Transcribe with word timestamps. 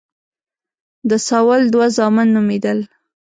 د 1.09 1.11
ساول 1.27 1.61
دوه 1.73 1.87
زامن 1.97 2.27
نومېدل. 2.35 2.79